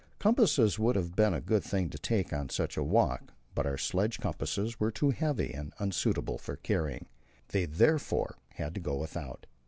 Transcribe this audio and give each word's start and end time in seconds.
Compasses 0.17 0.79
would 0.79 0.95
have 0.95 1.15
been 1.15 1.39
good 1.41 1.63
things 1.63 1.91
to 1.91 1.99
take 1.99 2.33
on 2.33 2.49
such 2.49 2.75
a 2.75 2.81
walk, 2.83 3.33
but 3.53 3.67
our 3.67 3.77
sledge 3.77 4.19
compasses 4.19 4.79
were 4.79 4.89
too 4.89 5.11
heavy 5.11 5.53
and 5.53 5.73
unsuitable 5.77 6.39
for 6.39 6.55
carrying. 6.55 7.05
They 7.49 7.65
therefore 7.65 8.39
had 8.55 8.73
to 8.73 8.81
go 8.81 8.95
without. 8.95 9.45